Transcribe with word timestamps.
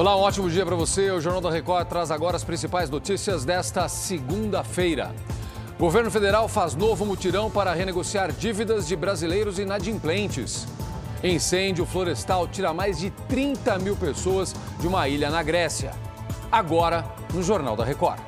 Olá, 0.00 0.16
um 0.16 0.20
ótimo 0.20 0.48
dia 0.48 0.64
para 0.64 0.74
você. 0.74 1.10
O 1.10 1.20
Jornal 1.20 1.42
da 1.42 1.50
Record 1.50 1.86
traz 1.86 2.10
agora 2.10 2.34
as 2.34 2.42
principais 2.42 2.88
notícias 2.88 3.44
desta 3.44 3.86
segunda-feira. 3.86 5.14
Governo 5.78 6.10
federal 6.10 6.48
faz 6.48 6.74
novo 6.74 7.04
mutirão 7.04 7.50
para 7.50 7.74
renegociar 7.74 8.32
dívidas 8.32 8.88
de 8.88 8.96
brasileiros 8.96 9.58
inadimplentes. 9.58 10.66
Incêndio 11.22 11.84
florestal 11.84 12.48
tira 12.48 12.72
mais 12.72 12.98
de 12.98 13.10
30 13.28 13.78
mil 13.80 13.94
pessoas 13.94 14.54
de 14.80 14.88
uma 14.88 15.06
ilha 15.06 15.28
na 15.28 15.42
Grécia. 15.42 15.90
Agora, 16.50 17.04
no 17.34 17.42
Jornal 17.42 17.76
da 17.76 17.84
Record. 17.84 18.20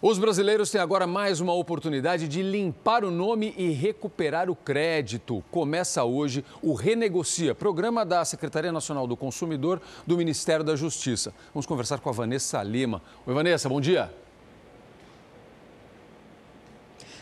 Os 0.00 0.16
brasileiros 0.16 0.70
têm 0.70 0.80
agora 0.80 1.08
mais 1.08 1.40
uma 1.40 1.52
oportunidade 1.52 2.28
de 2.28 2.40
limpar 2.40 3.04
o 3.04 3.10
nome 3.10 3.52
e 3.58 3.70
recuperar 3.70 4.48
o 4.48 4.54
crédito. 4.54 5.42
Começa 5.50 6.04
hoje 6.04 6.44
o 6.62 6.72
Renegocia, 6.72 7.52
programa 7.52 8.06
da 8.06 8.24
Secretaria 8.24 8.70
Nacional 8.70 9.08
do 9.08 9.16
Consumidor 9.16 9.82
do 10.06 10.16
Ministério 10.16 10.64
da 10.64 10.76
Justiça. 10.76 11.34
Vamos 11.52 11.66
conversar 11.66 11.98
com 11.98 12.08
a 12.08 12.12
Vanessa 12.12 12.62
Lima. 12.62 13.02
Oi, 13.26 13.34
Vanessa, 13.34 13.68
bom 13.68 13.80
dia. 13.80 14.08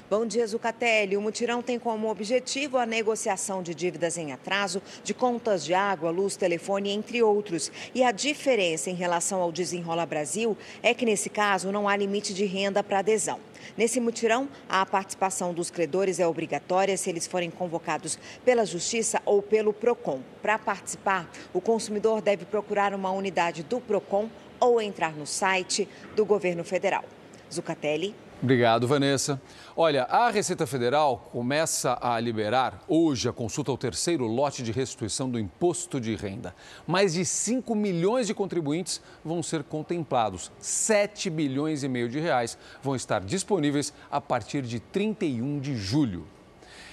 Bom 0.09 0.25
dia, 0.25 0.47
Zucatelli. 0.47 1.17
O 1.17 1.21
mutirão 1.21 1.61
tem 1.61 1.81
como 1.81 2.09
objetivo 2.09 2.79
a 2.79 2.87
negociação 2.87 3.61
de 3.61 3.75
dívidas 3.75 4.17
em 4.17 4.31
atraso, 4.31 4.81
de 5.03 5.13
contas 5.13 5.65
de 5.65 5.75
água, 5.75 6.11
luz, 6.11 6.37
telefone, 6.37 6.91
entre 6.91 7.25
outros. 7.25 7.73
E 7.93 8.05
a 8.05 8.13
diferença 8.13 8.89
em 8.89 8.95
relação 8.95 9.43
ao 9.43 9.51
Desenrola 9.51 10.07
Brasil 10.07 10.57
é 10.81 10.95
que, 10.95 11.05
nesse 11.05 11.29
caso, 11.29 11.73
não 11.73 11.89
há 11.89 11.97
limite 11.97 12.33
de 12.33 12.45
renda 12.45 12.85
para 12.85 13.01
adesão. 13.01 13.41
Nesse 13.77 13.99
mutirão, 13.99 14.49
a 14.69 14.87
participação 14.87 15.53
dos 15.53 15.73
credores 15.73 16.21
é 16.21 16.27
obrigatória 16.27 16.97
se 16.97 17.11
eles 17.11 17.27
forem 17.27 17.51
convocados 17.51 18.17
pela 18.45 18.65
Justiça 18.65 19.21
ou 19.25 19.43
pelo 19.43 19.73
PROCON. 19.73 20.21
Para 20.41 20.57
participar, 20.57 21.29
o 21.53 21.61
consumidor 21.61 22.23
deve 22.23 22.45
procurar 22.45 22.95
uma 22.95 23.11
unidade 23.11 23.65
do 23.65 23.81
PROCON 23.81 24.31
ou 24.61 24.81
entrar 24.81 25.17
no 25.17 25.27
site 25.27 25.89
do 26.15 26.25
governo 26.25 26.63
federal. 26.63 27.05
Zucatelli. 27.53 28.15
Obrigado, 28.43 28.87
Vanessa. 28.87 29.41
Olha, 29.75 30.05
a 30.05 30.29
Receita 30.29 30.67
Federal 30.67 31.31
começa 31.33 31.99
a 32.03 32.21
liberar 32.21 32.83
hoje 32.87 33.31
a 33.31 33.33
consulta 33.33 33.71
ao 33.71 33.79
terceiro 33.79 34.27
lote 34.27 34.63
de 34.63 34.73
restituição 34.73 35.31
do 35.31 35.39
imposto 35.39 35.99
de 35.99 36.15
renda. 36.15 36.55
Mais 36.87 37.15
de 37.15 37.25
5 37.25 37.75
milhões 37.75 38.27
de 38.27 38.35
contribuintes 38.35 39.01
vão 39.25 39.43
ser 39.43 39.65
contemplados. 39.65 40.53
7 40.59 41.31
bilhões 41.31 41.83
e 41.83 41.89
meio 41.89 42.11
de 42.11 42.21
reais 42.21 42.59
vão 42.83 42.95
estar 42.95 43.23
disponíveis 43.23 43.91
a 44.11 44.21
partir 44.21 44.61
de 44.63 44.81
31 44.81 45.59
de 45.59 45.75
julho. 45.75 46.27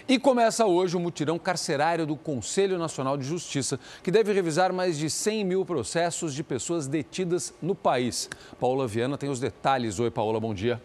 E 0.08 0.18
começa 0.18 0.66
hoje 0.66 0.96
o 0.96 1.00
mutirão 1.00 1.38
carcerário 1.38 2.06
do 2.06 2.16
Conselho 2.16 2.78
Nacional 2.78 3.18
de 3.18 3.26
Justiça, 3.26 3.78
que 4.02 4.12
deve 4.12 4.32
revisar 4.32 4.72
mais 4.72 4.98
de 4.98 5.10
100 5.10 5.44
mil 5.44 5.66
processos 5.66 6.34
de 6.34 6.44
pessoas 6.44 6.88
detidas 6.88 7.54
no 7.62 7.76
país. 7.76 8.30
Paula 8.60 8.88
Viana 8.88 9.18
tem 9.18 9.30
os 9.30 9.42
detalhes. 9.42 10.00
Oi, 10.00 10.10
Paula, 10.10 10.40
bom 10.40 10.54
dia. 10.54 10.82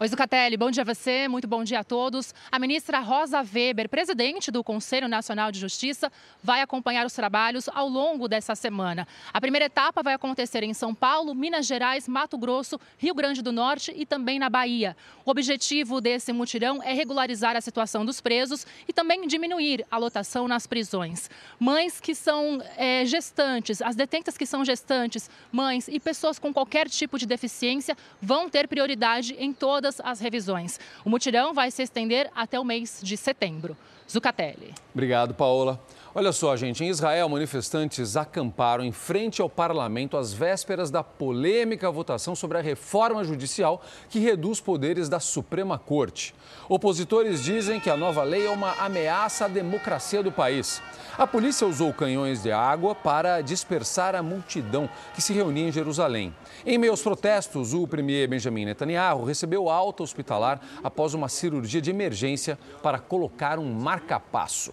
Oi, 0.00 0.06
Zucatelli, 0.06 0.56
bom 0.56 0.70
dia 0.70 0.82
a 0.82 0.86
você, 0.86 1.26
muito 1.26 1.48
bom 1.48 1.64
dia 1.64 1.80
a 1.80 1.82
todos. 1.82 2.32
A 2.52 2.58
ministra 2.60 3.00
Rosa 3.00 3.40
Weber, 3.40 3.88
presidente 3.88 4.48
do 4.48 4.62
Conselho 4.62 5.08
Nacional 5.08 5.50
de 5.50 5.58
Justiça, 5.58 6.12
vai 6.40 6.60
acompanhar 6.60 7.04
os 7.04 7.12
trabalhos 7.12 7.68
ao 7.70 7.88
longo 7.88 8.28
dessa 8.28 8.54
semana. 8.54 9.08
A 9.32 9.40
primeira 9.40 9.66
etapa 9.66 10.00
vai 10.00 10.14
acontecer 10.14 10.62
em 10.62 10.72
São 10.72 10.94
Paulo, 10.94 11.34
Minas 11.34 11.66
Gerais, 11.66 12.06
Mato 12.06 12.38
Grosso, 12.38 12.78
Rio 12.96 13.12
Grande 13.12 13.42
do 13.42 13.50
Norte 13.50 13.92
e 13.96 14.06
também 14.06 14.38
na 14.38 14.48
Bahia. 14.48 14.96
O 15.24 15.32
objetivo 15.32 16.00
desse 16.00 16.32
mutirão 16.32 16.80
é 16.80 16.92
regularizar 16.92 17.56
a 17.56 17.60
situação 17.60 18.06
dos 18.06 18.20
presos 18.20 18.64
e 18.86 18.92
também 18.92 19.26
diminuir 19.26 19.84
a 19.90 19.98
lotação 19.98 20.46
nas 20.46 20.64
prisões. 20.64 21.28
Mães 21.58 21.98
que 21.98 22.14
são 22.14 22.62
é, 22.76 23.04
gestantes, 23.04 23.82
as 23.82 23.96
detentas 23.96 24.38
que 24.38 24.46
são 24.46 24.64
gestantes, 24.64 25.28
mães 25.50 25.88
e 25.88 25.98
pessoas 25.98 26.38
com 26.38 26.54
qualquer 26.54 26.88
tipo 26.88 27.18
de 27.18 27.26
deficiência 27.26 27.96
vão 28.22 28.48
ter 28.48 28.68
prioridade 28.68 29.34
em 29.40 29.52
todas 29.52 29.87
todas 29.88 30.00
as 30.04 30.20
revisões. 30.20 30.78
O 31.04 31.10
mutirão 31.10 31.54
vai 31.54 31.70
se 31.70 31.82
estender 31.82 32.30
até 32.34 32.60
o 32.60 32.64
mês 32.64 33.00
de 33.02 33.16
setembro. 33.16 33.76
Zucatelli. 34.10 34.74
Obrigado, 34.92 35.34
Paola. 35.34 35.80
Olha 36.14 36.32
só, 36.32 36.56
gente, 36.56 36.82
em 36.82 36.88
Israel, 36.88 37.28
manifestantes 37.28 38.16
acamparam 38.16 38.82
em 38.82 38.90
frente 38.90 39.42
ao 39.42 39.48
parlamento 39.48 40.16
às 40.16 40.32
vésperas 40.32 40.90
da 40.90 41.04
polêmica 41.04 41.90
votação 41.90 42.34
sobre 42.34 42.58
a 42.58 42.62
reforma 42.62 43.22
judicial 43.22 43.82
que 44.08 44.18
reduz 44.18 44.60
poderes 44.60 45.08
da 45.08 45.20
Suprema 45.20 45.78
Corte. 45.78 46.34
Opositores 46.68 47.44
dizem 47.44 47.78
que 47.78 47.90
a 47.90 47.96
nova 47.96 48.22
lei 48.22 48.46
é 48.46 48.50
uma 48.50 48.72
ameaça 48.78 49.44
à 49.44 49.48
democracia 49.48 50.22
do 50.22 50.32
país. 50.32 50.82
A 51.16 51.26
polícia 51.26 51.66
usou 51.66 51.92
canhões 51.92 52.42
de 52.42 52.50
água 52.50 52.94
para 52.94 53.40
dispersar 53.42 54.14
a 54.14 54.22
multidão 54.22 54.88
que 55.14 55.20
se 55.20 55.32
reunia 55.32 55.68
em 55.68 55.72
Jerusalém. 55.72 56.34
Em 56.64 56.78
meio 56.78 56.92
aos 56.92 57.02
protestos, 57.02 57.74
o 57.74 57.86
premier 57.86 58.26
Benjamin 58.28 58.64
Netanyahu 58.64 59.24
recebeu 59.24 59.68
alta 59.78 60.02
hospitalar 60.02 60.60
após 60.82 61.14
uma 61.14 61.28
cirurgia 61.28 61.80
de 61.80 61.90
emergência 61.90 62.58
para 62.82 62.98
colocar 62.98 63.58
um 63.58 63.72
marcapasso. 63.72 64.72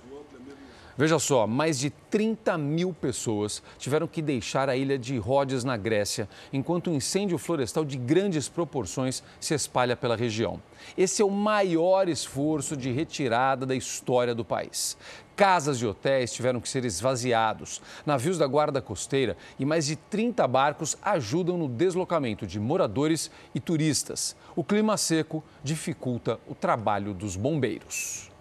Veja 0.97 1.19
só, 1.19 1.45
mais 1.45 1.77
de 1.77 1.89
30 1.89 2.57
mil 2.57 2.93
pessoas 2.93 3.61
tiveram 3.77 4.07
que 4.07 4.21
deixar 4.21 4.69
a 4.69 4.77
ilha 4.77 4.97
de 4.97 5.17
Rhodes, 5.17 5.65
na 5.65 5.75
Grécia, 5.75 6.29
enquanto 6.53 6.89
um 6.89 6.95
incêndio 6.95 7.37
florestal 7.37 7.83
de 7.83 7.97
grandes 7.97 8.47
proporções 8.47 9.21
se 9.37 9.53
espalha 9.53 9.97
pela 9.97 10.15
região. 10.15 10.61
Esse 10.97 11.21
é 11.21 11.25
o 11.25 11.29
maior 11.29 12.07
esforço 12.07 12.77
de 12.77 12.93
retirada 12.93 13.65
da 13.65 13.75
história 13.75 14.33
do 14.33 14.45
país. 14.45 14.97
Casas 15.35 15.81
e 15.81 15.85
hotéis 15.85 16.31
tiveram 16.31 16.61
que 16.61 16.69
ser 16.69 16.85
esvaziados. 16.85 17.81
Navios 18.05 18.37
da 18.37 18.47
Guarda 18.47 18.81
Costeira 18.81 19.35
e 19.59 19.65
mais 19.65 19.85
de 19.85 19.97
30 19.97 20.47
barcos 20.47 20.97
ajudam 21.01 21.57
no 21.57 21.67
deslocamento 21.67 22.47
de 22.47 22.57
moradores 22.57 23.29
e 23.53 23.59
turistas. 23.59 24.33
O 24.55 24.63
clima 24.63 24.95
seco 24.95 25.43
dificulta 25.61 26.39
o 26.47 26.55
trabalho 26.55 27.13
dos 27.13 27.35
bombeiros. 27.35 28.33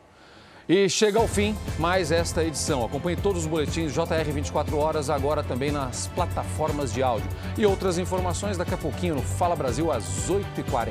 E 0.69 0.89
chega 0.89 1.19
ao 1.19 1.29
fim 1.29 1.55
mais 1.79 2.11
esta 2.11 2.43
edição. 2.43 2.85
Acompanhe 2.85 3.17
todos 3.17 3.43
os 3.43 3.47
boletins 3.47 3.93
JR 3.93 4.33
24 4.33 4.79
horas, 4.79 5.11
agora 5.11 5.43
também 5.43 5.71
nas 5.71 6.07
plataformas 6.09 6.93
de 6.93 7.03
áudio. 7.03 7.29
E 7.59 7.67
outras 7.67 7.99
informações 7.99 8.57
daqui 8.57 8.73
a 8.73 8.79
pouquinho 8.79 9.17
no 9.17 9.23
Fala 9.23 9.55
Brasil 9.55 9.93
às 9.93 10.05
8h40. 10.29 10.89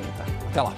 Até 0.50 0.62
lá! 0.62 0.72